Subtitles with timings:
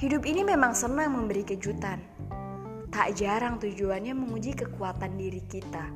[0.00, 2.00] Hidup ini memang senang memberi kejutan.
[2.92, 5.86] Tak jarang tujuannya menguji kekuatan diri kita.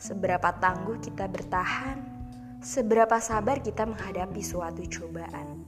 [0.00, 2.11] Seberapa tangguh kita bertahan,
[2.62, 5.66] seberapa sabar kita menghadapi suatu cobaan.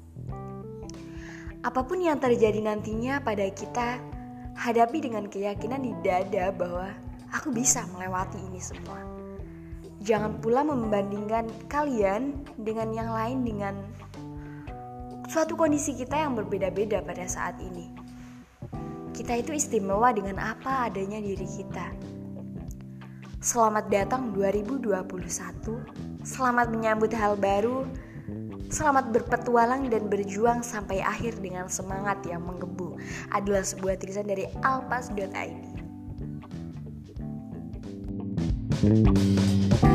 [1.67, 3.99] Apa pun yang terjadi nantinya pada kita,
[4.55, 6.95] hadapi dengan keyakinan di dada bahwa
[7.35, 9.03] aku bisa melewati ini semua.
[10.07, 13.75] Jangan pula membandingkan kalian dengan yang lain dengan
[15.27, 17.91] suatu kondisi kita yang berbeda-beda pada saat ini.
[19.11, 21.91] Kita itu istimewa dengan apa adanya diri kita.
[23.41, 27.85] Selamat datang 2021 Selamat menyambut hal baru.
[28.73, 32.97] Selamat berpetualang dan berjuang sampai akhir dengan semangat yang menggebu.
[33.29, 35.85] Adalah sebuah tulisan dari alpas.id.
[38.85, 39.94] thank you